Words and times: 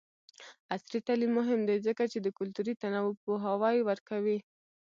عصري 0.73 0.99
تعلیم 1.07 1.31
مهم 1.39 1.59
دی 1.67 1.77
ځکه 1.87 2.03
چې 2.11 2.17
د 2.21 2.27
کلتوري 2.37 2.73
تنوع 2.81 3.13
پوهاوی 3.23 3.77
ورکوي. 3.89 4.37